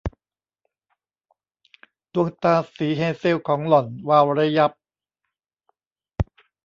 [2.13, 4.71] ดวงตาสีเฮเซลของหล่อนวาวระยับ